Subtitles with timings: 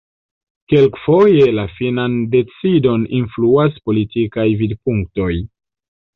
[0.71, 5.31] Kelkfoje la finan decidon influas politikaj vidpunktoj.